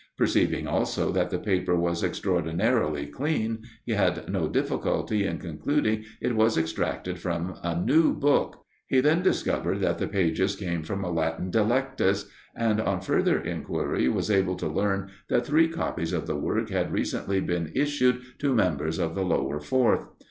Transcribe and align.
Perceiving 0.17 0.65
also 0.65 1.11
that 1.11 1.29
the 1.29 1.37
paper 1.37 1.75
was 1.75 2.01
extraordinarily 2.03 3.05
clean, 3.05 3.59
he 3.85 3.91
had 3.91 4.27
no 4.31 4.47
difficulty 4.47 5.27
in 5.27 5.37
concluding 5.37 6.03
it 6.19 6.35
was 6.35 6.57
extracted 6.57 7.19
from 7.19 7.53
a 7.61 7.75
new 7.79 8.11
book. 8.11 8.65
He 8.87 8.99
then 8.99 9.21
discovered 9.21 9.77
that 9.81 9.99
the 9.99 10.07
page 10.07 10.41
came 10.57 10.81
from 10.81 11.03
a 11.03 11.11
Latin 11.11 11.51
Delectus, 11.51 12.27
and, 12.55 12.81
on 12.81 12.99
further 13.01 13.39
inquiry, 13.41 14.09
was 14.09 14.31
able 14.31 14.55
to 14.55 14.67
learn 14.67 15.09
that 15.29 15.45
three 15.45 15.67
copies 15.67 16.13
of 16.13 16.25
the 16.25 16.35
work 16.35 16.71
had 16.71 16.91
recently 16.91 17.39
been 17.39 17.71
issued 17.75 18.23
to 18.39 18.55
members 18.55 18.97
of 18.97 19.13
the 19.13 19.23
Lower 19.23 19.59
Fourth. 19.59 20.07